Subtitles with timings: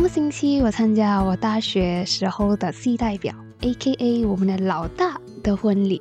[0.00, 6.00] 上个星期我参加我大学时候的系代表，A.K.A 我们的老大的婚礼。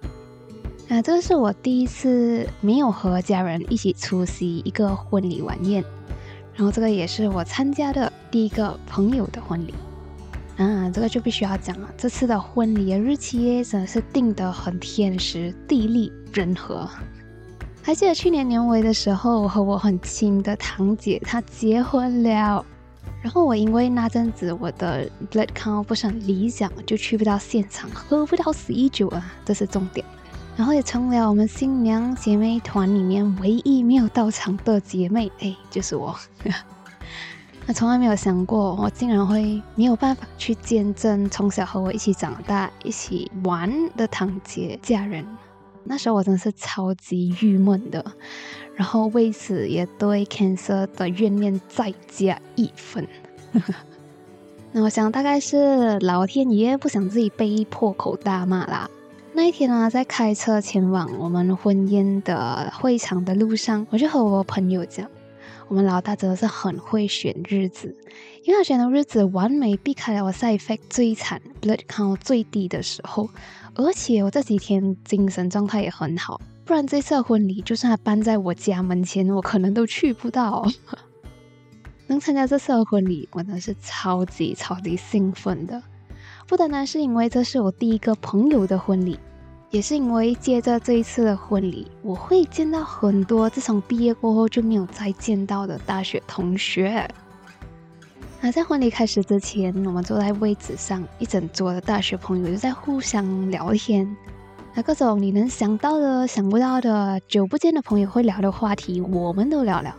[0.88, 5.84] 那这是我第一次没有和家人一起出席一个婚礼晚宴，
[6.53, 9.73] 然后这个也是我参加的第一个朋友的婚礼。
[10.55, 16.88] 啊，这个就必须要讲了，这次的婚礼的日期真的是定得很天时地利人和。
[17.81, 22.66] 还记得去年年尾的时候，我和我很亲的堂姐她结婚了，
[23.22, 30.06] 然后我因为那阵子我的 blood count 不是很理想，就去不到现场，喝不到喜酒啊，这是重点。
[30.56, 36.14] 然后也成为了我们新娘姐妹团里面唯一没有到场的姐妹，哎，就是我。
[37.66, 45.25] 那从来没有想过，我竟然会没有办法去见证从小和我一起长大、一起玩的堂姐嫁人。
[45.83, 48.03] 那时候我真的是超级郁闷的，
[48.75, 53.08] 然后为此也对 Cancer 的怨念再加一分。
[54.72, 58.89] 那我想大概是老天爷不想自己被破口大骂啦。
[59.33, 65.09] 那一天呢，在开车前往我们婚宴的会场的路上，我就和我朋友讲，
[65.70, 67.95] 我们老大真的是很会选日子，
[68.44, 73.30] 因为他选的日子完美避开了我 side effect 最惨、blood count 最低的时候。
[73.75, 80.67] 而且我这几天精神状态也很好，不然这次婚礼就算他搬在我家门前，我可能都去不到。
[82.08, 85.80] 能参加这次的婚礼，我真的是超级超级兴奋的。
[86.47, 89.19] 不单单是因为这是我第一个朋友的婚礼，
[89.72, 97.07] 也是因为接着这一次的婚礼，我会见到很多自从毕业过后就没有再见到的大学同学。
[98.41, 104.16] 那在婚礼开始之前，我们坐在位置上，一整桌的大学朋友就在互相聊天。
[104.74, 109.94] 那各种你能想到的、想不到的，久不见的朋友会聊的话题，我们都聊聊。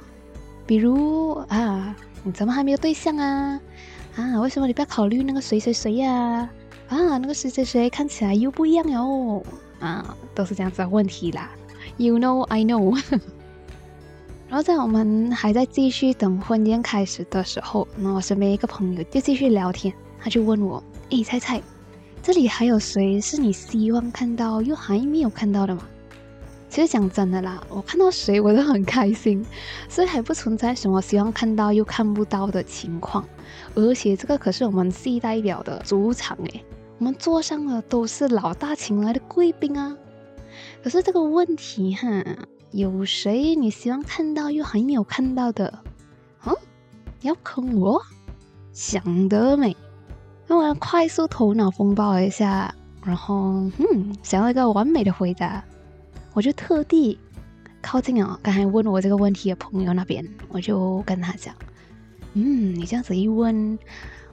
[0.67, 1.95] 比如啊，
[2.25, 3.61] 你怎么还没有对象啊？
[4.17, 6.49] 啊，为什么你不要考虑那个谁谁谁呀？
[6.91, 9.43] 啊那个谁谁谁看起来又不一样哟。
[9.79, 11.51] 啊，都是这样子的问题啦。
[11.97, 12.95] You know, I know.
[14.49, 21.63] 然后在我们还在继续等婚宴开始的时候，那我身边一个朋友就继续聊天，他就问我：“诶，猜猜，
[22.23, 25.87] 这里还有谁是你希望看到又还没有看到的吗？”
[26.69, 29.45] 其实讲真的啦，我看到谁我都很开心，
[29.89, 33.25] 所以还不存在什么希望看到又看不到的情况。
[33.75, 36.65] 而且这个可是我们系代表的主场诶，
[37.01, 39.97] 我们桌上的都是老大请来的贵宾啊。
[40.85, 42.09] 可是这个问题哈。
[42.73, 45.67] 有谁你希望看到又还没有看到的？
[46.39, 46.55] 啊，
[47.23, 48.01] 要坑我？
[48.73, 49.77] 想得美！
[50.47, 52.73] 那我要快速头脑风暴一下，
[53.05, 55.65] 然后嗯，想要一个完美的回答，
[56.33, 57.19] 我就特地
[57.83, 61.53] 靠近啊，刚才问我这个问题的朋友那边，我就跟他讲，
[62.35, 63.77] 嗯，你这样子一问，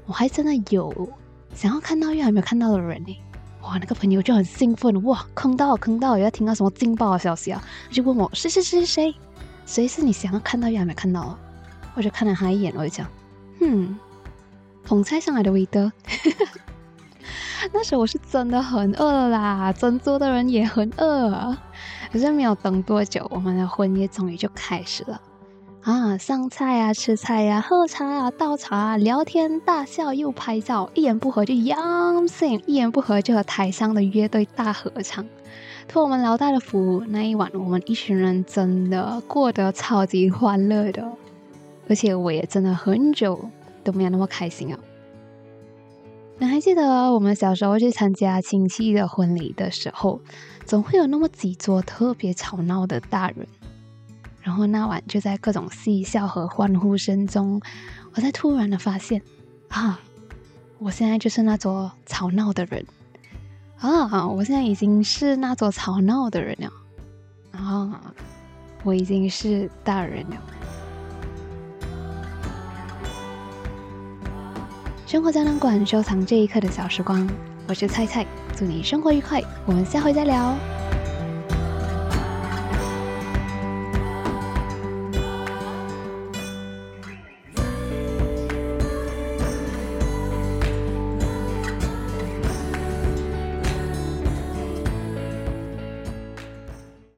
[0.06, 1.10] 我还真的有
[1.53, 3.18] 想要看到又还没有看到的人呢。
[3.62, 7.62] 哇，那个朋友就很兴奋，哇，坑到坑到，要听到什么劲爆的消息啊？
[7.91, 9.16] 就问我谁谁谁谁，
[9.66, 11.38] 谁是你想要看到又还没看到？
[11.96, 13.07] 我就看了他一眼，我就讲，
[13.59, 13.97] 嗯，
[14.84, 15.91] 捧菜上来的味道。
[17.74, 21.57] 那时候我是真的很饿啦，整桌的人也很饿，
[22.13, 25.19] 可是没有等多久，我们的婚宴终于就开始了。
[25.88, 35.25] 啊，上菜呀，吃菜呀，喝茶啊，倒茶啊，聊天，大笑又拍照，一言不合就 young sing，一言不合就和台上的乐队大合唱。
[35.88, 41.10] 托我们老大的福，那一晚我们一群人真的过得超级欢乐的，
[41.88, 43.50] 而且我也真的很久
[43.81, 44.78] 都没有那么开心啊。
[46.38, 50.19] 你还记得我们小时候去参加亲戚的婚礼的时候，
[50.66, 53.48] 总会有那么几桌特别吵闹的大人。
[54.48, 57.62] 然后那晚就在各种嬉笑和欢呼声中，
[58.14, 59.22] 我才突然的发现，
[59.68, 60.00] 啊，
[60.80, 62.86] 我现在就是那座吵闹的人，
[63.78, 66.72] 啊，我现在已经是那座吵闹的人了，
[67.60, 68.02] 啊，
[68.86, 70.38] 我已经是大人了。
[75.06, 77.30] 生活胶囊馆收藏这一刻的小时光，
[77.68, 80.56] 我是菜菜，祝你生活愉快，我们下回再聊。